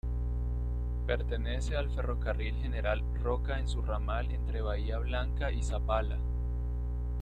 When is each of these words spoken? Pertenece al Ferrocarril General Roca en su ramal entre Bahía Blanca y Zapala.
Pertenece 1.05 1.77
al 1.77 1.91
Ferrocarril 1.91 2.55
General 2.55 3.03
Roca 3.21 3.59
en 3.59 3.67
su 3.67 3.83
ramal 3.83 4.31
entre 4.31 4.59
Bahía 4.63 4.97
Blanca 4.97 5.51
y 5.51 5.61
Zapala. 5.61 6.17